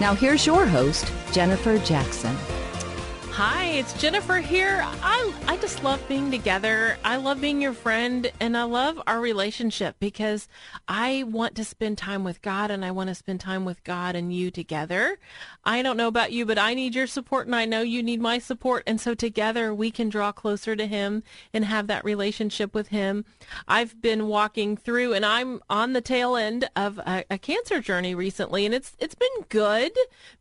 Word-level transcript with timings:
Now 0.00 0.14
here's 0.14 0.44
your 0.46 0.66
host, 0.66 1.12
Jennifer 1.32 1.78
Jackson. 1.78 2.36
Hi, 3.36 3.64
it's 3.64 4.00
Jennifer 4.00 4.36
here. 4.36 4.78
I 4.84 5.32
I 5.48 5.56
just 5.56 5.82
love 5.82 6.00
being 6.06 6.30
together. 6.30 6.96
I 7.04 7.16
love 7.16 7.40
being 7.40 7.60
your 7.60 7.72
friend 7.72 8.30
and 8.38 8.56
I 8.56 8.62
love 8.62 9.02
our 9.08 9.20
relationship 9.20 9.96
because 9.98 10.46
I 10.86 11.24
want 11.24 11.56
to 11.56 11.64
spend 11.64 11.98
time 11.98 12.22
with 12.22 12.42
God 12.42 12.70
and 12.70 12.84
I 12.84 12.92
want 12.92 13.08
to 13.08 13.14
spend 13.16 13.40
time 13.40 13.64
with 13.64 13.82
God 13.82 14.14
and 14.14 14.32
you 14.32 14.52
together. 14.52 15.18
I 15.64 15.82
don't 15.82 15.96
know 15.96 16.06
about 16.06 16.30
you, 16.30 16.46
but 16.46 16.58
I 16.58 16.74
need 16.74 16.94
your 16.94 17.08
support 17.08 17.46
and 17.46 17.56
I 17.56 17.64
know 17.64 17.82
you 17.82 18.04
need 18.04 18.20
my 18.20 18.38
support 18.38 18.84
and 18.86 19.00
so 19.00 19.14
together 19.14 19.74
we 19.74 19.90
can 19.90 20.08
draw 20.08 20.30
closer 20.30 20.76
to 20.76 20.86
him 20.86 21.24
and 21.52 21.64
have 21.64 21.88
that 21.88 22.04
relationship 22.04 22.72
with 22.72 22.88
him. 22.88 23.24
I've 23.66 24.00
been 24.00 24.28
walking 24.28 24.76
through 24.76 25.12
and 25.12 25.26
I'm 25.26 25.60
on 25.68 25.92
the 25.92 26.00
tail 26.00 26.36
end 26.36 26.70
of 26.76 26.98
a, 26.98 27.24
a 27.28 27.38
cancer 27.38 27.80
journey 27.80 28.14
recently 28.14 28.64
and 28.64 28.72
it's 28.72 28.92
it's 29.00 29.16
been 29.16 29.44
good 29.48 29.90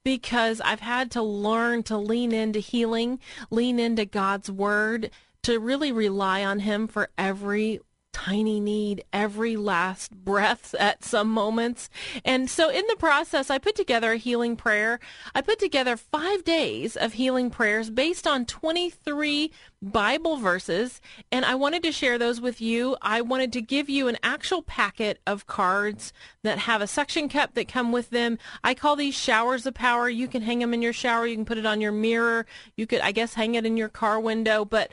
because 0.04 0.62
I've 0.62 0.82
had 0.82 1.10
to 1.12 1.24
learn 1.24 1.82
to 1.84 1.98
lean 1.98 2.32
into 2.32 2.60
healing 2.60 2.83
healing, 2.84 3.18
lean 3.50 3.80
into 3.80 4.04
God's 4.04 4.52
word, 4.52 5.10
to 5.42 5.58
really 5.58 5.94
rely 5.94 6.44
on 6.44 6.60
Him 6.60 6.86
for 6.86 7.10
every 7.18 7.80
tiny 8.14 8.60
need 8.60 9.04
every 9.12 9.58
last 9.58 10.16
breath 10.16 10.74
at 10.80 11.04
some 11.04 11.30
moments. 11.30 11.90
And 12.24 12.50
so 12.50 12.70
in 12.70 12.86
the 12.88 12.96
process, 12.96 13.50
I 13.50 13.58
put 13.58 13.76
together 13.76 14.14
a 14.14 14.18
healing 14.18 14.56
prayer. 14.56 15.00
I 15.36 15.42
put 15.42 15.60
together 15.60 15.98
five 15.98 16.46
days 16.46 16.96
of 16.96 17.14
healing 17.14 17.50
prayers 17.50 17.90
based 17.90 18.26
on 18.26 18.46
23 18.46 19.52
Bible 19.82 20.38
verses, 20.38 21.02
and 21.30 21.44
I 21.44 21.56
wanted 21.56 21.84
to 21.84 21.92
share 21.92 22.18
those 22.18 22.40
with 22.40 22.62
you. 22.62 22.96
I 23.02 23.20
wanted 23.20 23.52
to 23.54 23.62
give 23.62 23.90
you 23.90 24.08
an 24.08 24.18
actual 24.24 24.62
packet 24.62 25.20
of 25.28 25.46
cards 25.46 26.14
that 26.44 26.60
have 26.60 26.82
a 26.82 26.88
suction 26.88 27.28
cup 27.28 27.54
that 27.56 27.68
come 27.68 27.92
with 27.92 28.10
them. 28.10 28.38
I 28.64 28.76
call 28.76 28.96
these 28.96 29.14
showers 29.14 29.66
of 29.66 29.74
power. 29.74 30.08
You 30.08 30.30
can 30.30 30.42
hang 30.42 30.60
them 30.60 30.74
in 30.74 30.82
your 30.82 30.94
shower. 30.94 31.28
You 31.28 31.36
can 31.36 31.44
put 31.44 31.58
it 31.58 31.66
on 31.66 31.82
your 31.82 31.92
mirror. 31.92 32.46
You 32.78 32.88
could, 32.88 33.02
I 33.02 33.12
guess, 33.12 33.34
hang 33.34 33.56
it 33.56 33.66
in 33.66 33.76
your 33.76 33.90
car 33.90 34.20
window. 34.22 34.64
But 34.64 34.92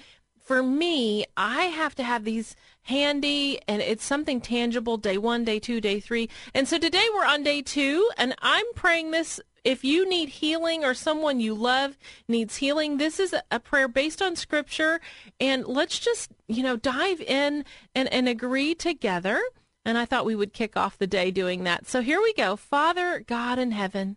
for 0.51 0.65
me, 0.65 1.25
I 1.37 1.67
have 1.67 1.95
to 1.95 2.03
have 2.03 2.25
these 2.25 2.57
handy 2.83 3.61
and 3.69 3.81
it's 3.81 4.05
something 4.05 4.41
tangible 4.41 4.97
day 4.97 5.17
one, 5.17 5.45
day 5.45 5.61
two, 5.61 5.81
day 5.81 6.01
three. 6.01 6.29
And 6.53 6.67
so 6.67 6.77
today 6.77 7.05
we're 7.15 7.25
on 7.25 7.45
day 7.45 7.63
two 7.63 8.11
and 8.19 8.35
I'm 8.43 8.65
praying 8.75 9.13
this. 9.13 9.41
If 9.63 9.85
you 9.85 10.09
need 10.09 10.29
healing 10.29 10.85
or 10.85 10.93
someone 10.93 11.39
you 11.39 11.55
love 11.55 11.97
needs 12.27 12.57
healing, 12.57 12.97
this 12.97 13.21
is 13.21 13.33
a 13.53 13.61
prayer 13.61 13.87
based 13.87 14.21
on 14.21 14.35
scripture. 14.35 15.01
And 15.39 15.65
let's 15.69 16.01
just, 16.01 16.33
you 16.49 16.65
know, 16.65 16.77
dive 16.77 17.21
in 17.21 17.65
and, 17.95 18.13
and 18.13 18.29
agree 18.29 18.75
together. 18.75 19.41
And 19.85 19.97
I 19.97 20.05
thought 20.05 20.27
we 20.27 20.35
would 20.35 20.53
kick 20.53 20.77
off 20.77 20.99
the 20.99 21.07
day 21.07 21.31
doing 21.31 21.63
that. 21.63 21.87
So 21.87 22.01
here 22.01 22.21
we 22.21 22.33
go. 22.33 22.57
Father 22.57 23.23
God 23.25 23.61
in 23.61 23.71
heaven, 23.71 24.17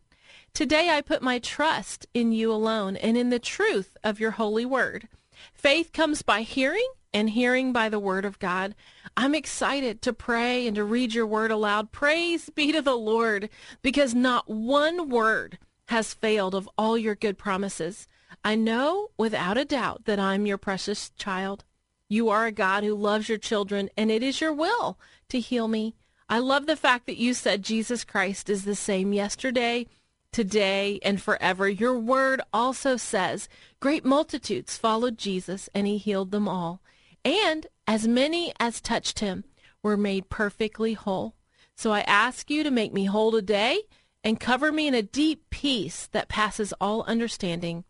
today 0.51 0.89
I 0.89 1.01
put 1.01 1.21
my 1.21 1.37
trust 1.37 2.07
in 2.11 2.31
you 2.31 2.51
alone 2.51 2.97
and 2.97 3.15
in 3.15 3.29
the 3.29 3.37
truth 3.37 3.95
of 4.03 4.19
your 4.19 4.31
holy 4.31 4.65
word. 4.65 5.07
Faith 5.53 5.91
comes 5.91 6.21
by 6.21 6.41
hearing 6.41 6.87
and 7.13 7.29
hearing 7.29 7.71
by 7.71 7.89
the 7.89 7.99
word 7.99 8.25
of 8.25 8.39
God. 8.39 8.75
I'm 9.15 9.35
excited 9.35 10.01
to 10.01 10.13
pray 10.13 10.65
and 10.65 10.75
to 10.75 10.83
read 10.83 11.13
your 11.13 11.27
word 11.27 11.51
aloud. 11.51 11.91
Praise 11.91 12.49
be 12.49 12.71
to 12.71 12.81
the 12.81 12.95
Lord 12.95 13.49
because 13.81 14.15
not 14.15 14.49
one 14.49 15.09
word 15.09 15.59
has 15.89 16.13
failed 16.13 16.55
of 16.55 16.69
all 16.77 16.97
your 16.97 17.15
good 17.15 17.37
promises. 17.37 18.07
I 18.43 18.55
know 18.55 19.09
without 19.17 19.57
a 19.57 19.65
doubt 19.65 20.05
that 20.05 20.19
I'm 20.19 20.45
your 20.45 20.57
precious 20.57 21.11
child. 21.11 21.65
You 22.09 22.29
are 22.29 22.45
a 22.45 22.51
God 22.51 22.83
who 22.83 22.95
loves 22.95 23.29
your 23.29 23.37
children 23.37 23.89
and 23.95 24.11
it 24.11 24.23
is 24.23 24.41
your 24.41 24.53
will 24.53 24.97
to 25.29 25.39
heal 25.39 25.67
me. 25.67 25.95
I 26.29 26.39
love 26.39 26.65
the 26.65 26.75
fact 26.75 27.05
that 27.05 27.17
you 27.17 27.33
said 27.33 27.63
Jesus 27.63 28.03
Christ 28.03 28.49
is 28.49 28.65
the 28.65 28.75
same 28.75 29.13
yesterday, 29.13 29.87
today, 30.33 30.99
and 31.03 31.21
forever. 31.21 31.69
Your 31.69 31.97
word 31.97 32.41
also 32.51 32.97
says 32.97 33.47
great 33.79 34.03
multitudes 34.03 34.75
followed 34.75 35.17
Jesus 35.17 35.69
and 35.73 35.87
he 35.87 35.97
healed 35.97 36.31
them 36.31 36.49
all. 36.49 36.81
And 37.23 37.67
as 37.87 38.07
many 38.07 38.51
as 38.59 38.81
touched 38.81 39.19
him 39.19 39.45
were 39.81 39.95
made 39.95 40.29
perfectly 40.29 40.93
whole. 40.93 41.35
So 41.75 41.91
I 41.91 42.01
ask 42.01 42.49
you 42.49 42.63
to 42.63 42.71
make 42.71 42.93
me 42.93 43.05
whole 43.05 43.31
today 43.31 43.83
and 44.23 44.39
cover 44.39 44.71
me 44.71 44.87
in 44.87 44.93
a 44.93 45.01
deep 45.01 45.49
peace 45.49 46.07
that 46.07 46.29
passes 46.29 46.73
all 46.81 47.03
understanding. 47.03 47.83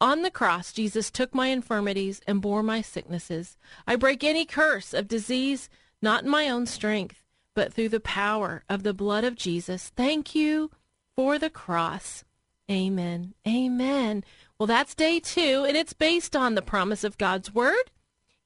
On 0.00 0.22
the 0.22 0.30
cross, 0.30 0.72
Jesus 0.72 1.10
took 1.10 1.34
my 1.34 1.48
infirmities 1.48 2.20
and 2.26 2.42
bore 2.42 2.62
my 2.62 2.82
sicknesses. 2.82 3.56
I 3.86 3.96
break 3.96 4.22
any 4.22 4.44
curse 4.44 4.92
of 4.92 5.08
disease, 5.08 5.70
not 6.02 6.24
in 6.24 6.30
my 6.30 6.48
own 6.48 6.66
strength, 6.66 7.24
but 7.54 7.72
through 7.72 7.88
the 7.88 8.00
power 8.00 8.64
of 8.68 8.82
the 8.82 8.92
blood 8.92 9.24
of 9.24 9.36
Jesus. 9.36 9.90
Thank 9.96 10.34
you 10.34 10.70
for 11.16 11.38
the 11.38 11.50
cross. 11.50 12.24
Amen. 12.70 13.34
Amen. 13.48 14.22
Well, 14.58 14.66
that's 14.68 14.94
day 14.94 15.18
two, 15.18 15.64
and 15.66 15.76
it's 15.76 15.92
based 15.92 16.36
on 16.36 16.54
the 16.54 16.62
promise 16.62 17.02
of 17.02 17.18
God's 17.18 17.52
word 17.52 17.90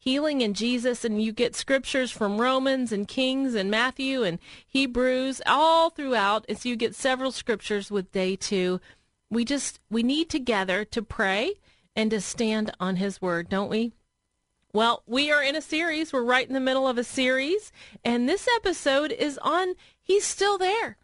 healing 0.01 0.41
in 0.41 0.55
Jesus, 0.55 1.05
and 1.05 1.23
you 1.23 1.31
get 1.31 1.55
scriptures 1.55 2.11
from 2.11 2.41
Romans 2.41 2.91
and 2.91 3.07
Kings 3.07 3.55
and 3.55 3.71
Matthew 3.71 4.23
and 4.23 4.39
Hebrews 4.67 5.43
all 5.47 5.91
throughout. 5.91 6.47
And 6.49 6.59
so 6.59 6.71
you 6.71 6.77
get 6.77 6.95
several 6.95 7.31
scriptures 7.31 7.91
with 7.91 8.11
day 8.11 8.35
two. 8.35 8.81
We 9.31 9.45
just, 9.45 9.79
we 9.91 10.03
need 10.03 10.31
together 10.31 10.85
to 10.87 11.03
pray 11.03 11.55
and 11.95 12.11
to 12.11 12.21
stand 12.21 12.73
on 12.81 12.97
his 12.97 13.21
word, 13.21 13.49
don't 13.49 13.71
we? 13.71 13.93
Well, 14.73 15.03
we 15.07 15.31
are 15.31 15.43
in 15.43 15.55
a 15.55 15.61
series. 15.61 16.13
We're 16.13 16.23
right 16.23 16.47
in 16.47 16.55
the 16.55 16.61
middle 16.61 16.89
of 16.89 16.97
a 16.97 17.05
series. 17.05 17.71
And 18.05 18.29
this 18.29 18.49
episode 18.57 19.13
is 19.13 19.39
on 19.43 19.75
He's 20.01 20.25
Still 20.25 20.57
There. 20.57 20.97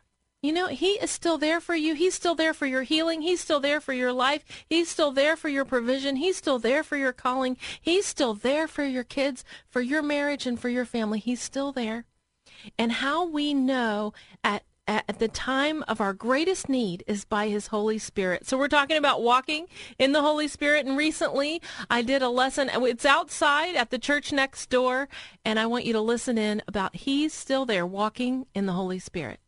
You 0.42 0.52
know, 0.52 0.68
He 0.68 0.92
is 0.92 1.10
still 1.10 1.38
there 1.38 1.60
for 1.60 1.74
you. 1.74 1.94
He's 1.94 2.14
still 2.14 2.34
there 2.34 2.54
for 2.54 2.66
your 2.66 2.82
healing. 2.82 3.22
He's 3.22 3.40
still 3.40 3.60
there 3.60 3.80
for 3.80 3.92
your 3.92 4.12
life. 4.12 4.44
He's 4.68 4.88
still 4.88 5.10
there 5.10 5.36
for 5.36 5.48
your 5.48 5.64
provision. 5.64 6.16
He's 6.16 6.36
still 6.36 6.58
there 6.58 6.82
for 6.82 6.96
your 6.96 7.12
calling. 7.12 7.56
He's 7.80 8.06
still 8.06 8.34
there 8.34 8.68
for 8.68 8.84
your 8.84 9.04
kids, 9.04 9.44
for 9.68 9.80
your 9.80 10.02
marriage, 10.02 10.46
and 10.46 10.60
for 10.60 10.68
your 10.68 10.84
family. 10.84 11.18
He's 11.18 11.40
still 11.40 11.72
there. 11.72 12.04
And 12.78 12.92
how 12.92 13.26
we 13.26 13.54
know 13.54 14.12
at 14.44 14.62
at 14.88 15.18
the 15.18 15.28
time 15.28 15.82
of 15.88 16.00
our 16.00 16.12
greatest 16.12 16.68
need 16.68 17.02
is 17.06 17.24
by 17.24 17.48
his 17.48 17.68
Holy 17.68 17.98
Spirit. 17.98 18.46
So 18.46 18.56
we're 18.56 18.68
talking 18.68 18.96
about 18.96 19.22
walking 19.22 19.66
in 19.98 20.12
the 20.12 20.22
Holy 20.22 20.46
Spirit. 20.46 20.86
And 20.86 20.96
recently 20.96 21.60
I 21.90 22.02
did 22.02 22.22
a 22.22 22.28
lesson. 22.28 22.70
It's 22.72 23.04
outside 23.04 23.74
at 23.74 23.90
the 23.90 23.98
church 23.98 24.32
next 24.32 24.70
door. 24.70 25.08
And 25.44 25.58
I 25.58 25.66
want 25.66 25.86
you 25.86 25.92
to 25.94 26.00
listen 26.00 26.38
in 26.38 26.62
about 26.68 26.96
he's 26.96 27.32
still 27.34 27.66
there 27.66 27.86
walking 27.86 28.46
in 28.54 28.66
the 28.66 28.72
Holy 28.72 29.00
Spirit. 29.00 29.40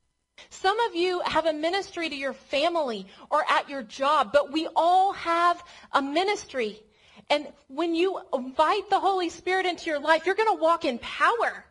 Some 0.51 0.79
of 0.81 0.95
you 0.95 1.21
have 1.25 1.47
a 1.47 1.53
ministry 1.53 2.09
to 2.09 2.15
your 2.15 2.33
family 2.33 3.07
or 3.31 3.45
at 3.49 3.69
your 3.69 3.83
job, 3.83 4.31
but 4.33 4.53
we 4.53 4.69
all 4.75 5.13
have 5.13 5.63
a 5.93 6.03
ministry. 6.03 6.83
And 7.31 7.47
when 7.69 7.95
you 7.95 8.21
invite 8.33 8.89
the 8.91 9.01
Holy 9.01 9.29
Spirit 9.29 9.67
into 9.67 9.91
your 9.91 10.01
life, 10.01 10.25
you're 10.27 10.35
going 10.35 10.57
to 10.57 10.63
walk 10.63 10.85
in 10.85 10.99
power 10.99 11.65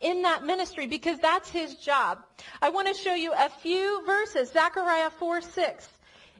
in 0.00 0.22
that 0.22 0.44
ministry 0.44 0.86
because 0.86 1.18
that's 1.18 1.48
his 1.48 1.76
job. 1.76 2.18
I 2.60 2.70
want 2.70 2.88
to 2.88 2.94
show 2.94 3.14
you 3.14 3.32
a 3.32 3.48
few 3.48 4.04
verses. 4.04 4.50
Zechariah 4.50 5.10
4, 5.10 5.40
6. 5.40 5.88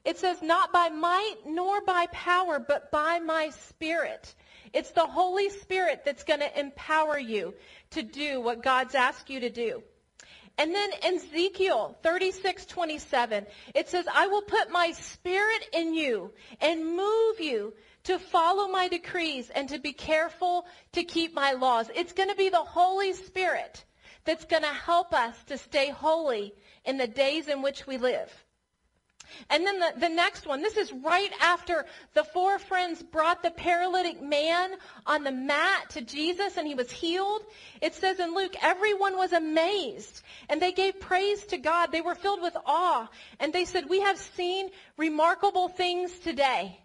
It 0.05 0.19
says, 0.19 0.43
not 0.43 0.73
by 0.73 0.91
might 0.91 1.37
nor 1.47 1.81
by 1.81 2.07
power, 2.13 2.59
but 2.59 2.91
by 2.91 3.21
my 3.21 3.51
spirit. 3.51 4.35
It's 4.73 4.91
the 4.91 5.07
Holy 5.07 5.51
Spirit 5.51 6.03
that's 6.05 6.25
going 6.25 6.41
to 6.41 6.61
empower 6.61 7.19
you 7.19 7.55
to 7.91 8.03
do 8.03 8.41
what 8.41 8.63
God's 8.63 8.95
asked 8.95 9.31
you 9.31 9.41
to 9.41 9.51
do. 9.51 9.83
And 10.57 10.75
then 10.75 10.91
in 11.05 11.17
Ezekiel 11.17 11.97
36, 12.03 12.67
27, 12.67 13.47
it 13.75 13.89
says, 13.89 14.07
I 14.13 14.29
will 14.29 14.43
put 14.43 14.71
my 14.71 14.93
spirit 14.93 15.69
in 15.73 15.95
you 15.95 16.33
and 16.61 16.97
move 16.97 17.41
you 17.41 17.75
to 18.05 18.19
follow 18.19 18.69
my 18.69 18.89
decrees 18.89 19.51
and 19.51 19.69
to 19.71 19.79
be 19.79 19.93
careful 19.93 20.67
to 20.93 21.03
keep 21.03 21.35
my 21.35 21.53
laws. 21.53 21.91
It's 21.95 22.13
going 22.13 22.29
to 22.29 22.37
be 22.37 22.51
the 22.51 22.59
Holy 22.59 23.15
Spirit 23.15 23.85
that's 24.25 24.45
going 24.45 24.63
to 24.63 24.69
help 24.69 25.13
us 25.13 25.37
to 25.45 25.59
stay 25.59 25.91
holy 25.91 26.55
in 26.85 26.99
the 26.99 27.09
days 27.09 27.49
in 27.49 27.63
which 27.63 27.87
we 27.87 27.99
live. 27.99 28.44
And 29.51 29.67
then 29.67 29.79
the, 29.79 29.93
the 29.99 30.09
next 30.09 30.47
one, 30.47 30.63
this 30.63 30.77
is 30.77 30.93
right 30.93 31.31
after 31.41 31.87
the 32.15 32.25
four 32.25 32.59
friends 32.59 33.03
brought 33.03 33.43
the 33.43 33.51
paralytic 33.51 34.23
man 34.23 34.73
on 35.07 35.25
the 35.25 35.33
mat 35.33 35.91
to 35.91 36.03
Jesus 36.03 36.57
and 36.57 36.67
he 36.67 36.75
was 36.75 36.91
healed. 36.91 37.43
It 37.81 37.95
says 37.95 38.19
in 38.21 38.35
Luke, 38.35 38.55
everyone 38.63 39.17
was 39.17 39.33
amazed 39.33 40.23
and 40.49 40.61
they 40.61 40.73
gave 40.73 41.01
praise 41.01 41.45
to 41.47 41.59
God. 41.59 41.93
They 41.93 42.01
were 42.01 42.15
filled 42.15 42.43
with 42.43 42.57
awe 42.67 43.09
and 43.41 43.53
they 43.53 43.65
said, 43.65 43.89
we 43.89 44.01
have 44.01 44.19
seen 44.19 44.71
remarkable 44.97 45.69
things 45.69 46.19
today. 46.19 46.84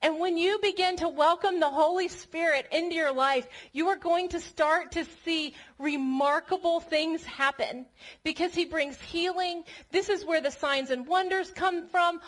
And 0.00 0.18
when 0.18 0.36
you 0.36 0.58
begin 0.62 0.96
to 0.96 1.08
welcome 1.08 1.60
the 1.60 1.68
Holy 1.68 2.08
Spirit 2.08 2.66
into 2.72 2.94
your 2.94 3.12
life, 3.12 3.46
you 3.72 3.88
are 3.88 3.96
going 3.96 4.30
to 4.30 4.40
start 4.40 4.92
to 4.92 5.04
see 5.24 5.54
remarkable 5.78 6.80
things 6.80 7.22
happen 7.24 7.86
because 8.24 8.54
he 8.54 8.64
brings 8.64 9.00
healing. 9.00 9.64
This 9.90 10.08
is 10.08 10.24
where 10.24 10.40
the 10.40 10.50
signs 10.50 10.90
and 10.90 11.06
wonders 11.06 11.50
come 11.50 11.88
from. 11.88 12.20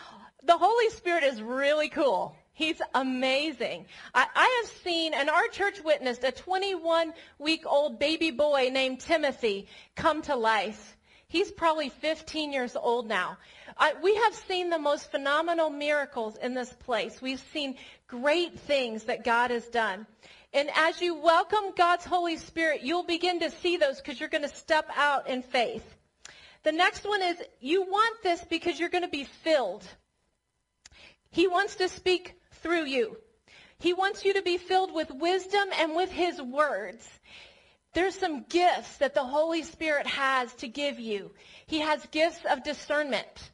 The 0.43 0.57
Holy 0.57 0.89
Spirit 0.91 1.23
is 1.23 1.41
really 1.41 1.89
cool. 1.89 2.35
He's 2.53 2.81
amazing. 2.93 3.85
I, 4.13 4.27
I, 4.33 4.61
have 4.61 4.71
seen, 4.81 5.13
and 5.13 5.29
our 5.29 5.47
church 5.49 5.83
witnessed, 5.83 6.23
a 6.23 6.31
21 6.31 7.13
week 7.37 7.63
old 7.65 7.99
baby 7.99 8.31
boy 8.31 8.69
named 8.71 9.01
Timothy 9.01 9.67
come 9.95 10.21
to 10.23 10.35
life. 10.37 10.95
He's 11.27 11.51
probably 11.51 11.89
15 11.89 12.53
years 12.53 12.75
old 12.75 13.07
now. 13.07 13.37
We 14.01 14.15
have 14.15 14.35
seen 14.35 14.69
the 14.69 14.79
most 14.79 15.11
phenomenal 15.11 15.69
miracles 15.69 16.37
in 16.37 16.53
this 16.53 16.71
place. 16.71 17.21
We've 17.21 17.43
seen 17.51 17.75
great 18.07 18.59
things 18.59 19.05
that 19.05 19.23
God 19.23 19.51
has 19.51 19.67
done. 19.67 20.05
And 20.53 20.69
as 20.73 21.01
you 21.01 21.15
welcome 21.15 21.73
God's 21.75 22.05
Holy 22.05 22.37
Spirit, 22.37 22.81
you'll 22.83 23.03
begin 23.03 23.39
to 23.41 23.51
see 23.51 23.77
those 23.77 23.97
because 23.97 24.19
you're 24.19 24.29
going 24.29 24.47
to 24.49 24.55
step 24.55 24.87
out 24.95 25.27
in 25.27 25.41
faith. 25.41 25.83
The 26.63 26.71
next 26.71 27.05
one 27.05 27.21
is 27.21 27.41
you 27.59 27.81
want 27.83 28.23
this 28.23 28.43
because 28.49 28.79
you're 28.79 28.89
going 28.89 29.03
to 29.03 29.09
be 29.09 29.25
filled. 29.25 29.85
He 31.31 31.47
wants 31.47 31.75
to 31.75 31.89
speak 31.89 32.35
through 32.61 32.85
you. 32.85 33.17
He 33.77 33.93
wants 33.93 34.23
you 34.23 34.35
to 34.35 34.41
be 34.41 34.57
filled 34.57 34.93
with 34.93 35.11
wisdom 35.11 35.67
and 35.77 35.95
with 35.95 36.09
his 36.09 36.41
words. 36.41 37.05
There's 37.95 38.19
some 38.19 38.43
gifts 38.49 38.97
that 38.97 39.13
the 39.13 39.23
Holy 39.23 39.63
Spirit 39.63 40.05
has 40.05 40.53
to 40.55 40.67
give 40.67 40.99
you. 40.99 41.31
He 41.65 41.79
has 41.79 42.05
gifts 42.11 42.41
of 42.45 42.61
discernment. 42.61 43.51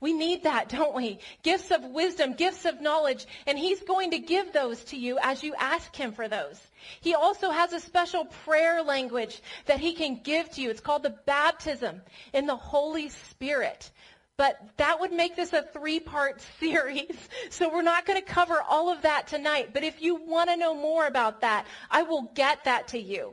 We 0.00 0.12
need 0.12 0.42
that, 0.42 0.68
don't 0.76 0.94
we? 0.94 1.20
Gifts 1.44 1.70
of 1.70 1.84
wisdom, 1.84 2.32
gifts 2.32 2.64
of 2.64 2.80
knowledge, 2.80 3.24
and 3.46 3.56
he's 3.56 3.80
going 3.84 4.10
to 4.10 4.18
give 4.18 4.52
those 4.52 4.82
to 4.86 4.96
you 4.96 5.18
as 5.22 5.44
you 5.44 5.54
ask 5.54 5.94
him 5.94 6.12
for 6.12 6.26
those. 6.26 6.60
He 7.00 7.14
also 7.14 7.50
has 7.50 7.72
a 7.72 7.78
special 7.78 8.24
prayer 8.44 8.82
language 8.82 9.40
that 9.66 9.78
he 9.78 9.94
can 9.94 10.20
give 10.20 10.50
to 10.50 10.62
you. 10.62 10.70
It's 10.70 10.80
called 10.80 11.04
the 11.04 11.16
baptism 11.24 12.02
in 12.32 12.46
the 12.46 12.56
Holy 12.56 13.10
Spirit. 13.30 13.92
But 14.36 14.58
that 14.78 14.98
would 14.98 15.12
make 15.12 15.36
this 15.36 15.52
a 15.52 15.62
three-part 15.62 16.42
series. 16.58 17.16
So 17.50 17.72
we're 17.72 17.82
not 17.82 18.04
going 18.04 18.20
to 18.20 18.26
cover 18.26 18.60
all 18.60 18.90
of 18.90 19.02
that 19.02 19.28
tonight. 19.28 19.70
But 19.72 19.84
if 19.84 20.02
you 20.02 20.16
want 20.16 20.50
to 20.50 20.56
know 20.56 20.74
more 20.74 21.06
about 21.06 21.42
that, 21.42 21.66
I 21.88 22.02
will 22.02 22.32
get 22.34 22.64
that 22.64 22.88
to 22.88 22.98
you. 22.98 23.32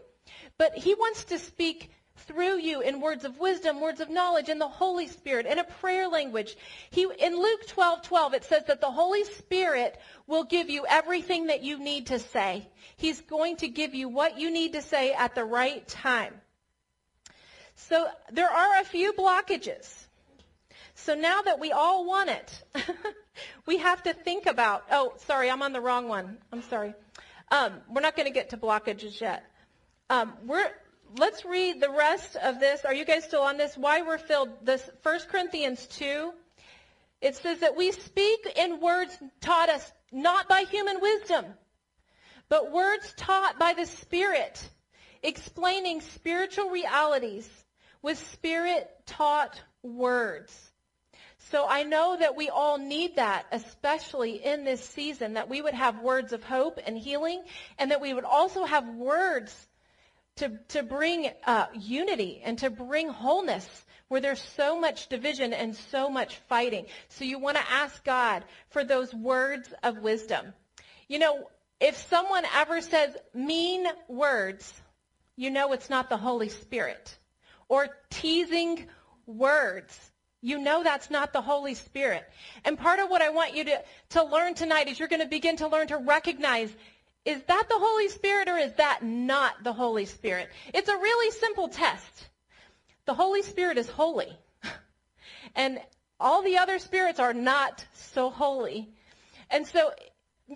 But 0.57 0.77
he 0.77 0.93
wants 0.93 1.25
to 1.25 1.39
speak 1.39 1.91
through 2.15 2.57
you 2.57 2.81
in 2.81 3.01
words 3.01 3.25
of 3.25 3.39
wisdom, 3.39 3.81
words 3.81 3.99
of 3.99 4.09
knowledge, 4.09 4.49
in 4.49 4.59
the 4.59 4.67
Holy 4.67 5.07
Spirit, 5.07 5.45
in 5.45 5.59
a 5.59 5.63
prayer 5.63 6.07
language. 6.07 6.55
He, 6.89 7.07
in 7.19 7.37
Luke 7.37 7.67
12, 7.67 8.03
12, 8.03 8.33
it 8.35 8.43
says 8.45 8.63
that 8.67 8.81
the 8.81 8.91
Holy 8.91 9.23
Spirit 9.25 9.97
will 10.27 10.43
give 10.43 10.69
you 10.69 10.85
everything 10.87 11.47
that 11.47 11.63
you 11.63 11.79
need 11.79 12.07
to 12.07 12.19
say. 12.19 12.67
He's 12.97 13.19
going 13.21 13.57
to 13.57 13.67
give 13.67 13.93
you 13.93 14.09
what 14.09 14.39
you 14.39 14.51
need 14.51 14.73
to 14.73 14.81
say 14.81 15.13
at 15.13 15.35
the 15.35 15.43
right 15.43 15.85
time. 15.87 16.33
So 17.75 18.07
there 18.31 18.49
are 18.49 18.81
a 18.81 18.85
few 18.85 19.13
blockages. 19.13 19.91
So 20.95 21.15
now 21.15 21.41
that 21.41 21.59
we 21.59 21.71
all 21.71 22.05
want 22.05 22.29
it, 22.29 22.63
we 23.65 23.77
have 23.77 24.03
to 24.03 24.13
think 24.13 24.45
about, 24.45 24.83
oh, 24.91 25.13
sorry, 25.25 25.49
I'm 25.49 25.63
on 25.63 25.73
the 25.73 25.81
wrong 25.81 26.07
one. 26.07 26.37
I'm 26.51 26.61
sorry. 26.63 26.93
Um, 27.51 27.73
we're 27.89 28.01
not 28.01 28.15
going 28.15 28.27
to 28.27 28.33
get 28.33 28.51
to 28.51 28.57
blockages 28.57 29.19
yet. 29.19 29.43
Um, 30.09 30.33
we're, 30.45 30.69
let's 31.17 31.45
read 31.45 31.79
the 31.79 31.89
rest 31.89 32.35
of 32.35 32.59
this. 32.59 32.85
Are 32.85 32.93
you 32.93 33.05
guys 33.05 33.23
still 33.23 33.41
on 33.41 33.57
this? 33.57 33.77
Why 33.77 34.01
we're 34.01 34.17
filled. 34.17 34.49
This 34.65 34.87
1 35.03 35.19
Corinthians 35.29 35.85
2. 35.87 36.31
It 37.21 37.35
says 37.37 37.59
that 37.59 37.77
we 37.77 37.91
speak 37.91 38.45
in 38.57 38.81
words 38.81 39.17
taught 39.39 39.69
us 39.69 39.91
not 40.11 40.49
by 40.49 40.63
human 40.63 40.99
wisdom, 41.01 41.45
but 42.49 42.71
words 42.71 43.13
taught 43.15 43.57
by 43.57 43.73
the 43.73 43.85
Spirit, 43.85 44.69
explaining 45.23 46.01
spiritual 46.01 46.69
realities 46.69 47.49
with 48.01 48.19
Spirit-taught 48.33 49.61
words. 49.81 50.71
So 51.51 51.65
I 51.67 51.83
know 51.83 52.17
that 52.19 52.35
we 52.35 52.49
all 52.49 52.77
need 52.77 53.15
that, 53.15 53.45
especially 53.51 54.43
in 54.43 54.65
this 54.65 54.83
season, 54.83 55.33
that 55.33 55.49
we 55.49 55.61
would 55.61 55.73
have 55.73 56.01
words 56.01 56.33
of 56.33 56.43
hope 56.43 56.79
and 56.85 56.97
healing, 56.97 57.41
and 57.79 57.91
that 57.91 58.01
we 58.01 58.13
would 58.13 58.25
also 58.25 58.65
have 58.65 58.87
words 58.87 59.67
to, 60.37 60.57
to 60.69 60.83
bring 60.83 61.29
uh, 61.45 61.67
unity 61.73 62.41
and 62.43 62.57
to 62.59 62.69
bring 62.69 63.09
wholeness 63.09 63.85
where 64.07 64.21
there's 64.21 64.41
so 64.55 64.79
much 64.79 65.07
division 65.07 65.53
and 65.53 65.75
so 65.75 66.09
much 66.09 66.37
fighting. 66.49 66.85
So 67.09 67.25
you 67.25 67.39
want 67.39 67.57
to 67.57 67.71
ask 67.71 68.03
God 68.03 68.43
for 68.69 68.83
those 68.83 69.13
words 69.13 69.73
of 69.81 69.99
wisdom. 69.99 70.53
You 71.07 71.19
know, 71.19 71.49
if 71.79 71.97
someone 71.97 72.43
ever 72.55 72.81
says 72.81 73.15
mean 73.33 73.87
words, 74.07 74.81
you 75.35 75.49
know 75.49 75.73
it's 75.73 75.89
not 75.89 76.09
the 76.09 76.17
Holy 76.17 76.49
Spirit. 76.49 77.17
Or 77.69 77.89
teasing 78.09 78.85
words, 79.25 80.11
you 80.41 80.59
know 80.59 80.83
that's 80.83 81.09
not 81.09 81.33
the 81.33 81.41
Holy 81.41 81.73
Spirit. 81.73 82.23
And 82.65 82.77
part 82.77 82.99
of 82.99 83.09
what 83.09 83.21
I 83.21 83.29
want 83.29 83.55
you 83.55 83.63
to, 83.63 83.83
to 84.09 84.23
learn 84.23 84.53
tonight 84.53 84.87
is 84.87 84.99
you're 84.99 85.07
going 85.07 85.21
to 85.21 85.27
begin 85.27 85.55
to 85.57 85.67
learn 85.67 85.87
to 85.87 85.97
recognize 85.97 86.69
is 87.25 87.41
that 87.43 87.65
the 87.69 87.79
Holy 87.79 88.09
Spirit 88.09 88.49
or 88.49 88.57
is 88.57 88.73
that 88.73 89.01
not 89.03 89.63
the 89.63 89.73
Holy 89.73 90.05
Spirit? 90.05 90.49
It's 90.73 90.89
a 90.89 90.97
really 90.97 91.31
simple 91.31 91.69
test. 91.69 92.29
The 93.05 93.13
Holy 93.13 93.43
Spirit 93.43 93.77
is 93.77 93.89
holy. 93.89 94.37
and 95.55 95.79
all 96.19 96.41
the 96.43 96.57
other 96.57 96.79
spirits 96.79 97.19
are 97.19 97.33
not 97.33 97.85
so 97.93 98.29
holy. 98.29 98.89
And 99.49 99.65
so, 99.67 99.91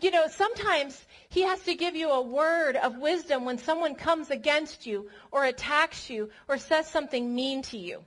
you 0.01 0.11
know, 0.11 0.27
sometimes 0.27 1.01
he 1.29 1.41
has 1.41 1.61
to 1.63 1.75
give 1.75 1.95
you 1.95 2.09
a 2.09 2.21
word 2.21 2.75
of 2.75 2.97
wisdom 2.97 3.45
when 3.45 3.57
someone 3.57 3.95
comes 3.95 4.29
against 4.29 4.85
you 4.85 5.09
or 5.31 5.45
attacks 5.45 6.09
you 6.09 6.29
or 6.47 6.57
says 6.57 6.87
something 6.89 7.33
mean 7.33 7.61
to 7.63 7.77
you. 7.77 8.03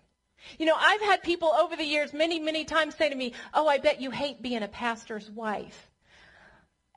You 0.58 0.66
know, 0.66 0.76
I've 0.76 1.02
had 1.02 1.22
people 1.22 1.48
over 1.48 1.76
the 1.76 1.84
years 1.84 2.12
many, 2.12 2.40
many 2.40 2.64
times 2.64 2.94
say 2.94 3.08
to 3.08 3.14
me, 3.14 3.34
oh, 3.52 3.68
I 3.68 3.78
bet 3.78 4.00
you 4.00 4.10
hate 4.10 4.40
being 4.42 4.62
a 4.62 4.68
pastor's 4.68 5.30
wife. 5.30 5.89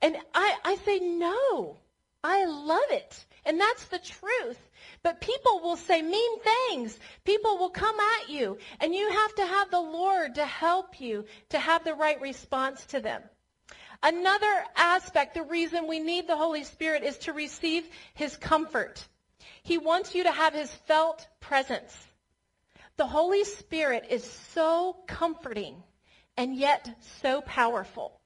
And 0.04 0.18
I, 0.34 0.54
I 0.62 0.74
say, 0.84 0.98
no, 0.98 1.78
I 2.22 2.44
love 2.44 2.90
it. 2.90 3.24
And 3.46 3.58
that's 3.58 3.86
the 3.86 3.98
truth. 3.98 4.58
But 5.02 5.22
people 5.22 5.60
will 5.60 5.78
say 5.78 6.02
mean 6.02 6.40
things. 6.40 6.98
People 7.24 7.56
will 7.56 7.70
come 7.70 7.96
at 8.20 8.28
you. 8.28 8.58
And 8.82 8.94
you 8.94 9.08
have 9.08 9.34
to 9.36 9.46
have 9.46 9.70
the 9.70 9.80
Lord 9.80 10.34
to 10.34 10.44
help 10.44 11.00
you 11.00 11.24
to 11.48 11.58
have 11.58 11.84
the 11.84 11.94
right 11.94 12.20
response 12.20 12.84
to 12.88 13.00
them. 13.00 13.22
Another 14.02 14.64
aspect, 14.76 15.32
the 15.32 15.42
reason 15.42 15.86
we 15.86 16.00
need 16.00 16.26
the 16.26 16.36
Holy 16.36 16.64
Spirit 16.64 17.02
is 17.02 17.16
to 17.20 17.32
receive 17.32 17.88
his 18.12 18.36
comfort. 18.36 19.02
He 19.62 19.78
wants 19.78 20.14
you 20.14 20.24
to 20.24 20.32
have 20.32 20.52
his 20.52 20.70
felt 20.86 21.26
presence. 21.40 21.96
The 22.98 23.06
Holy 23.06 23.44
Spirit 23.44 24.08
is 24.10 24.22
so 24.52 24.96
comforting 25.06 25.82
and 26.36 26.54
yet 26.54 26.94
so 27.22 27.40
powerful. 27.40 28.20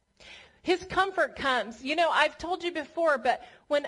His 0.62 0.82
comfort 0.84 1.36
comes. 1.36 1.82
You 1.82 1.96
know, 1.96 2.10
I've 2.10 2.36
told 2.38 2.64
you 2.64 2.72
before, 2.72 3.18
but 3.18 3.42
when 3.68 3.86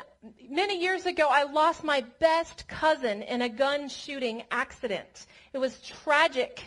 many 0.48 0.80
years 0.80 1.06
ago 1.06 1.28
I 1.30 1.44
lost 1.44 1.84
my 1.84 2.04
best 2.18 2.68
cousin 2.68 3.22
in 3.22 3.42
a 3.42 3.48
gun 3.48 3.88
shooting 3.88 4.42
accident. 4.50 5.26
It 5.52 5.58
was 5.58 5.80
tragic. 5.80 6.62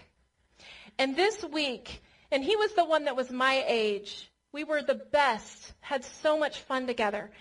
And 1.00 1.16
this 1.16 1.44
week, 1.44 2.02
and 2.32 2.44
he 2.44 2.56
was 2.56 2.74
the 2.74 2.86
one 2.86 3.06
that 3.06 3.16
was 3.16 3.32
my 3.32 3.64
age. 3.68 4.30
We 4.52 4.64
were 4.64 4.82
the 4.82 4.96
best, 4.96 5.74
had 5.82 6.04
so 6.04 6.38
much 6.38 6.60
fun 6.62 6.86
together. 6.86 7.32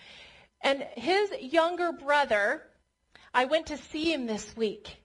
And 0.63 0.87
his 0.95 1.31
younger 1.41 1.93
brother, 1.93 2.63
I 3.35 3.47
went 3.47 3.67
to 3.67 3.77
see 3.77 4.13
him 4.13 4.27
this 4.27 4.57
week. 4.57 4.97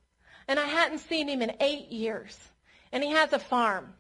And 0.48 0.60
I 0.60 0.66
hadn't 0.66 1.00
seen 1.00 1.28
him 1.28 1.42
in 1.42 1.58
eight 1.60 1.90
years. 1.90 2.38
And 2.92 3.04
he 3.04 3.12
has 3.12 3.34
a 3.34 3.40
farm. 3.40 3.94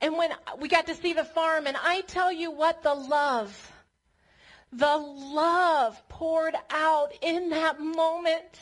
And 0.00 0.16
when 0.16 0.30
we 0.58 0.68
got 0.68 0.86
to 0.86 0.94
see 0.94 1.12
the 1.12 1.24
farm, 1.24 1.66
and 1.66 1.76
I 1.76 2.00
tell 2.02 2.32
you 2.32 2.50
what, 2.50 2.82
the 2.82 2.94
love, 2.94 3.72
the 4.72 4.96
love 4.96 6.00
poured 6.08 6.54
out 6.70 7.12
in 7.20 7.50
that 7.50 7.80
moment. 7.80 8.58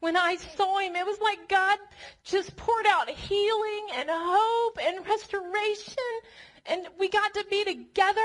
When 0.00 0.16
I 0.16 0.36
saw 0.36 0.78
him, 0.78 0.96
it 0.96 1.06
was 1.06 1.20
like 1.20 1.48
God 1.48 1.78
just 2.24 2.56
poured 2.56 2.86
out 2.86 3.08
healing 3.08 3.86
and 3.94 4.08
hope 4.12 4.78
and 4.82 5.06
restoration. 5.06 5.96
And 6.66 6.86
we 6.98 7.08
got 7.08 7.34
to 7.34 7.44
be 7.48 7.64
together. 7.64 8.20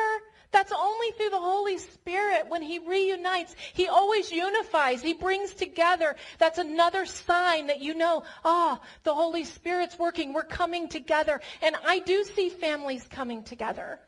That's 0.52 0.72
only 0.72 1.12
through 1.12 1.30
the 1.30 1.40
Holy 1.40 1.78
Spirit 1.78 2.46
when 2.50 2.62
he 2.62 2.80
reunites. 2.80 3.56
He 3.74 3.88
always 3.88 4.32
unifies. 4.32 5.02
He 5.02 5.14
brings 5.14 5.54
together. 5.54 6.16
That's 6.40 6.58
another 6.58 7.06
sign 7.06 7.68
that 7.68 7.82
you 7.82 7.94
know, 7.94 8.24
ah, 8.44 8.80
oh, 8.82 8.86
the 9.04 9.14
Holy 9.14 9.44
Spirit's 9.44 10.00
working. 10.00 10.34
We're 10.34 10.44
coming 10.44 10.88
together. 10.88 11.40
And 11.62 11.76
I 11.86 12.00
do 12.00 12.24
see 12.24 12.50
families 12.50 13.08
coming 13.08 13.44
together. 13.44 14.00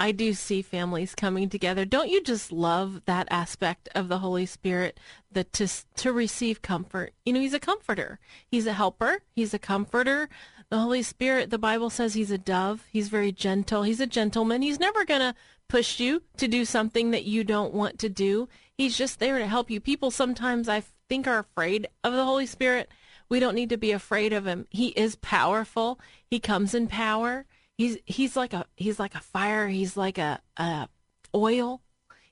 I 0.00 0.10
do 0.10 0.34
see 0.34 0.60
families 0.60 1.14
coming 1.14 1.48
together. 1.48 1.84
Don't 1.84 2.10
you 2.10 2.22
just 2.22 2.50
love 2.50 3.02
that 3.06 3.28
aspect 3.30 3.88
of 3.94 4.08
the 4.08 4.18
Holy 4.18 4.44
Spirit 4.44 4.98
that 5.30 5.52
to 5.54 5.68
to 5.96 6.12
receive 6.12 6.62
comfort? 6.62 7.14
You 7.24 7.32
know, 7.32 7.40
he's 7.40 7.54
a 7.54 7.60
comforter. 7.60 8.18
He's 8.46 8.66
a 8.66 8.72
helper. 8.72 9.22
He's 9.34 9.54
a 9.54 9.58
comforter. 9.58 10.28
The 10.68 10.78
Holy 10.78 11.02
Spirit, 11.02 11.50
the 11.50 11.58
Bible 11.58 11.90
says 11.90 12.14
he's 12.14 12.32
a 12.32 12.38
dove. 12.38 12.84
He's 12.90 13.08
very 13.08 13.30
gentle. 13.30 13.84
He's 13.84 14.00
a 14.00 14.06
gentleman. 14.06 14.62
He's 14.62 14.80
never 14.80 15.04
going 15.04 15.20
to 15.20 15.34
push 15.68 16.00
you 16.00 16.22
to 16.38 16.48
do 16.48 16.64
something 16.64 17.12
that 17.12 17.24
you 17.24 17.44
don't 17.44 17.72
want 17.72 17.98
to 18.00 18.08
do. 18.08 18.48
He's 18.76 18.98
just 18.98 19.20
there 19.20 19.38
to 19.38 19.46
help 19.46 19.70
you. 19.70 19.80
People 19.80 20.10
sometimes 20.10 20.68
I 20.68 20.82
think 21.08 21.26
are 21.28 21.38
afraid 21.38 21.86
of 22.02 22.12
the 22.12 22.24
Holy 22.24 22.46
Spirit. 22.46 22.90
We 23.28 23.40
don't 23.40 23.54
need 23.54 23.70
to 23.70 23.76
be 23.76 23.92
afraid 23.92 24.32
of 24.32 24.46
him. 24.46 24.66
He 24.70 24.88
is 24.88 25.16
powerful. 25.16 26.00
He 26.26 26.40
comes 26.40 26.74
in 26.74 26.88
power. 26.88 27.46
He's 27.76 27.98
he's 28.04 28.36
like 28.36 28.52
a 28.52 28.66
he's 28.76 28.98
like 28.98 29.14
a 29.14 29.20
fire. 29.20 29.68
He's 29.68 29.96
like 29.96 30.18
a, 30.18 30.40
a 30.56 30.88
oil. 31.34 31.82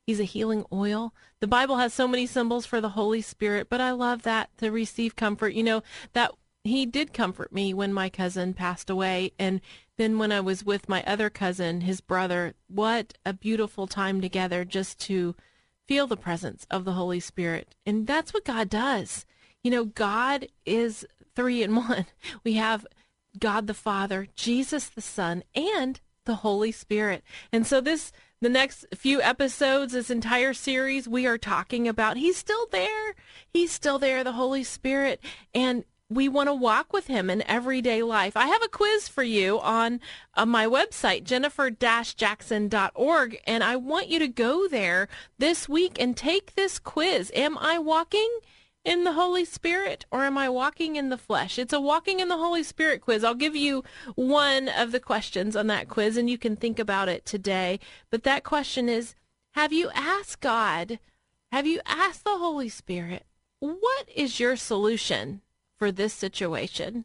He's 0.07 0.21
a 0.21 0.25
healing 0.25 0.65
oil. 0.73 1.15
The 1.41 1.47
Bible 1.47 1.77
has 1.77 1.95
so 1.95 2.09
many 2.09 2.27
symbols 2.27 2.67
for 2.67 2.81
the 2.81 2.91
Holy 2.91 3.23
Spirit, 3.23 3.69
but 3.69 3.81
I 3.81 3.93
love 3.93 4.23
that 4.23 4.51
to 4.59 4.71
receive 4.71 5.17
comfort. 5.17 5.55
You 5.55 5.63
know, 5.63 5.83
that 6.13 6.33
he 6.65 6.87
did 6.87 7.13
comfort 7.13 7.53
me 7.53 7.75
when 7.75 7.93
my 7.93 8.09
cousin 8.09 8.55
passed 8.55 8.89
away 8.89 9.33
and 9.39 9.61
then 9.99 10.19
when 10.19 10.33
I 10.33 10.41
was 10.41 10.65
with 10.65 10.89
my 10.89 11.03
other 11.07 11.29
cousin, 11.29 11.83
his 11.83 12.01
brother, 12.01 12.55
what 12.69 13.15
a 13.27 13.33
beautiful 13.33 13.87
time 13.87 14.21
together 14.21 14.65
just 14.65 14.99
to 15.01 15.35
feel 15.87 16.07
the 16.07 16.17
presence 16.17 16.67
of 16.71 16.85
the 16.85 16.93
Holy 16.93 17.21
Spirit. 17.21 17.75
And 17.85 18.07
that's 18.07 18.33
what 18.33 18.45
God 18.45 18.69
does. 18.69 19.27
You 19.63 19.71
know, 19.71 19.85
God 19.85 20.49
is 20.65 21.07
three 21.35 21.63
in 21.63 21.75
one. 21.75 22.07
We 22.45 22.55
have 22.55 22.87
God 23.39 23.67
the 23.67 23.75
Father, 23.75 24.27
Jesus 24.35 24.89
the 24.89 25.01
Son, 25.01 25.45
and 25.55 26.01
the 26.25 26.37
Holy 26.37 26.73
Spirit. 26.73 27.23
And 27.53 27.67
so 27.67 27.81
this 27.81 28.13
the 28.41 28.49
next 28.49 28.87
few 28.95 29.23
episodes, 29.23 29.93
this 29.93 30.11
entire 30.11 30.53
series, 30.53 31.09
we 31.09 31.27
are 31.27 31.39
talking 31.39 31.87
about 31.87 32.17
He's 32.17 32.37
still 32.37 32.67
there. 32.73 33.15
He's 33.49 33.71
still 33.71 34.01
there, 34.01 34.25
the 34.25 34.33
Holy 34.33 34.65
Spirit. 34.65 35.21
And 35.55 35.85
we 36.13 36.29
want 36.29 36.49
to 36.49 36.55
walk 36.55 36.93
with 36.93 37.07
him 37.07 37.31
in 37.31 37.43
everyday 37.43 38.03
life. 38.03 38.37
I 38.37 38.49
have 38.49 38.63
a 38.63 38.69
quiz 38.69 39.09
for 39.09 39.23
you 39.23 39.61
on 39.61 40.01
uh, 40.35 40.45
my 40.45 40.67
website, 40.67 41.25
jennifer-jackson.org, 41.25 43.41
and 43.47 43.65
I 43.65 43.77
want 43.77 44.09
you 44.09 44.19
to 44.19 44.29
go 44.29 44.69
there 44.69 45.09
this 45.39 45.67
week 45.69 45.97
and 45.99 46.15
take 46.17 46.55
this 46.55 46.79
quiz. 46.79 47.33
Am 47.35 47.57
I 47.59 47.79
walking 47.79 48.29
in 48.85 49.05
the 49.05 49.13
Holy 49.13 49.45
Spirit 49.45 50.05
or 50.11 50.25
am 50.25 50.37
I 50.37 50.49
walking 50.49 50.97
in 50.97 51.09
the 51.09 51.19
flesh? 51.19 51.59
It's 51.59 51.73
a 51.73 51.81
walking 51.81 52.21
in 52.21 52.29
the 52.29 52.37
Holy 52.37 52.63
Spirit 52.63 53.01
quiz. 53.01 53.25
I'll 53.25 53.35
give 53.35 53.57
you 53.57 53.85
one 54.15 54.69
of 54.69 54.93
the 54.93 55.01
questions 55.01 55.55
on 55.55 55.69
that 55.69 55.89
quiz 55.89 56.17
and 56.17 56.29
you 56.29 56.39
can 56.39 56.57
think 56.57 56.79
about 56.79 57.09
it 57.09 57.25
today. 57.25 57.79
But 58.11 58.25
that 58.25 58.45
question 58.45 58.89
is, 58.89 59.15
have 59.53 59.73
you 59.73 59.91
asked 59.95 60.41
God, 60.41 60.99
have 61.53 61.67
you 61.67 61.81
asked 61.87 62.25
the 62.25 62.39
Holy 62.39 62.69
Spirit, 62.69 63.25
what 63.61 64.09
is 64.15 64.41
your 64.41 64.57
solution 64.57 65.43
for 65.77 65.93
this 65.93 66.13
situation? 66.13 67.05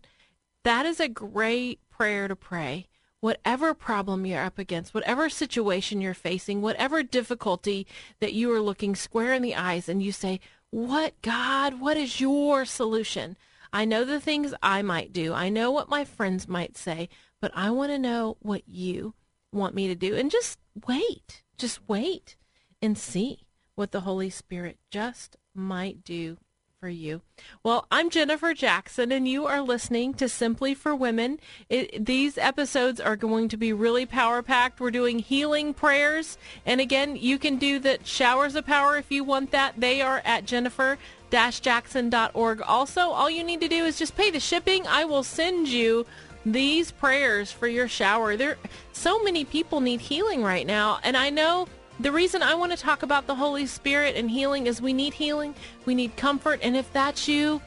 That 0.63 0.85
is 0.85 0.99
a 0.99 1.07
great 1.07 1.79
prayer 1.89 2.27
to 2.27 2.35
pray. 2.35 2.87
Whatever 3.19 3.73
problem 3.73 4.25
you're 4.25 4.43
up 4.43 4.59
against, 4.59 4.93
whatever 4.93 5.29
situation 5.29 6.01
you're 6.01 6.13
facing, 6.13 6.61
whatever 6.61 7.03
difficulty 7.03 7.87
that 8.19 8.33
you 8.33 8.51
are 8.51 8.61
looking 8.61 8.95
square 8.95 9.33
in 9.33 9.41
the 9.41 9.55
eyes 9.55 9.89
and 9.89 10.01
you 10.01 10.11
say, 10.11 10.39
what, 10.71 11.21
God, 11.21 11.79
what 11.79 11.97
is 11.97 12.19
your 12.19 12.65
solution? 12.65 13.37
I 13.71 13.85
know 13.85 14.03
the 14.03 14.19
things 14.19 14.53
I 14.61 14.81
might 14.81 15.13
do. 15.13 15.33
I 15.33 15.49
know 15.49 15.71
what 15.71 15.89
my 15.89 16.05
friends 16.05 16.47
might 16.47 16.77
say, 16.77 17.09
but 17.41 17.51
I 17.55 17.69
want 17.69 17.91
to 17.91 17.99
know 17.99 18.37
what 18.39 18.63
you 18.67 19.13
want 19.51 19.75
me 19.75 19.87
to 19.87 19.95
do. 19.95 20.15
And 20.15 20.31
just 20.31 20.59
wait. 20.87 21.43
Just 21.57 21.79
wait 21.87 22.35
and 22.81 22.97
see 22.97 23.47
what 23.75 23.91
the 23.91 24.01
Holy 24.01 24.29
Spirit 24.29 24.77
just 24.91 25.37
might 25.53 26.03
do 26.03 26.37
for 26.79 26.89
you. 26.89 27.21
Well, 27.63 27.87
I'm 27.89 28.11
Jennifer 28.11 28.53
Jackson, 28.53 29.11
and 29.11 29.27
you 29.27 29.47
are 29.47 29.61
listening 29.61 30.13
to 30.15 30.29
Simply 30.29 30.75
for 30.75 30.95
Women. 30.95 31.39
It, 31.69 32.05
these 32.05 32.37
episodes 32.37 32.99
are 32.99 33.15
going 33.15 33.49
to 33.49 33.57
be 33.57 33.73
really 33.73 34.05
power 34.05 34.43
packed. 34.43 34.79
We're 34.79 34.91
doing 34.91 35.17
healing 35.17 35.73
prayers. 35.73 36.37
And 36.67 36.79
again, 36.79 37.15
you 37.15 37.39
can 37.39 37.57
do 37.57 37.79
the 37.79 37.97
showers 38.03 38.53
of 38.53 38.67
power 38.67 38.95
if 38.95 39.11
you 39.11 39.23
want 39.23 39.49
that. 39.51 39.73
They 39.77 40.01
are 40.01 40.21
at 40.23 40.45
Jennifer 40.45 40.99
jackson.org. 41.31 42.61
Also, 42.61 43.01
all 43.01 43.29
you 43.29 43.43
need 43.43 43.61
to 43.61 43.67
do 43.67 43.83
is 43.83 43.97
just 43.97 44.15
pay 44.15 44.29
the 44.29 44.39
shipping. 44.39 44.85
I 44.85 45.03
will 45.03 45.23
send 45.23 45.67
you 45.67 46.05
these 46.45 46.91
prayers 46.91 47.51
for 47.51 47.67
your 47.67 47.87
shower. 47.87 48.37
There 48.37 48.57
so 48.93 49.21
many 49.23 49.43
people 49.43 49.81
need 49.81 49.99
healing 49.99 50.43
right 50.43 50.65
now, 50.65 50.99
and 51.03 51.17
I 51.17 51.31
know 51.31 51.67
the 51.99 52.11
reason 52.11 52.43
I 52.43 52.53
want 52.53 52.71
to 52.71 52.77
talk 52.77 53.01
about 53.01 53.25
the 53.25 53.35
Holy 53.35 53.65
Spirit 53.65 54.15
and 54.15 54.29
healing 54.29 54.67
is 54.67 54.81
we 54.81 54.93
need 54.93 55.13
healing, 55.15 55.55
we 55.85 55.95
need 55.95 56.15
comfort, 56.15 56.59
and 56.61 56.77
if 56.77 56.91
that's 56.93 57.27
you, 57.27 57.61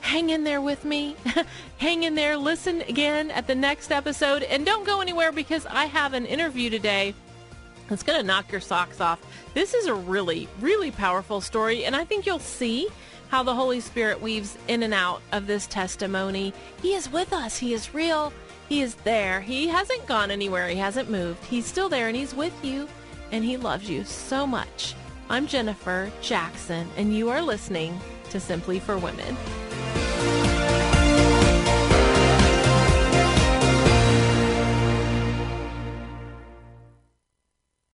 hang 0.00 0.30
in 0.30 0.44
there 0.44 0.60
with 0.60 0.84
me. 0.84 1.16
hang 1.78 2.04
in 2.04 2.14
there, 2.14 2.36
listen 2.36 2.82
again 2.82 3.30
at 3.30 3.46
the 3.46 3.54
next 3.54 3.92
episode, 3.92 4.42
and 4.42 4.64
don't 4.64 4.86
go 4.86 5.00
anywhere 5.00 5.32
because 5.32 5.66
I 5.66 5.84
have 5.84 6.14
an 6.14 6.24
interview 6.24 6.70
today 6.70 7.14
that's 7.88 8.02
going 8.02 8.18
to 8.18 8.26
knock 8.26 8.50
your 8.50 8.60
socks 8.60 9.00
off. 9.00 9.20
This 9.52 9.74
is 9.74 9.86
a 9.86 9.94
really, 9.94 10.48
really 10.60 10.90
powerful 10.90 11.40
story, 11.42 11.84
and 11.84 11.94
I 11.94 12.04
think 12.04 12.24
you'll 12.24 12.38
see 12.38 12.88
how 13.28 13.42
the 13.42 13.54
Holy 13.54 13.80
Spirit 13.80 14.22
weaves 14.22 14.56
in 14.68 14.82
and 14.82 14.94
out 14.94 15.20
of 15.32 15.46
this 15.46 15.66
testimony. 15.66 16.54
He 16.80 16.94
is 16.94 17.12
with 17.12 17.34
us, 17.34 17.58
He 17.58 17.74
is 17.74 17.92
real, 17.92 18.32
He 18.70 18.80
is 18.80 18.94
there. 18.96 19.42
He 19.42 19.68
hasn't 19.68 20.06
gone 20.06 20.30
anywhere, 20.30 20.68
He 20.68 20.76
hasn't 20.76 21.10
moved. 21.10 21.44
He's 21.44 21.66
still 21.66 21.90
there, 21.90 22.08
and 22.08 22.16
He's 22.16 22.34
with 22.34 22.64
you 22.64 22.88
and 23.32 23.44
He 23.44 23.56
loves 23.56 23.88
you 23.88 24.04
so 24.04 24.46
much. 24.46 24.94
I'm 25.30 25.46
Jennifer 25.46 26.10
Jackson, 26.22 26.88
and 26.96 27.14
you 27.14 27.28
are 27.28 27.42
listening 27.42 28.00
to 28.30 28.40
Simply 28.40 28.78
for 28.78 28.96
Women. 28.96 29.36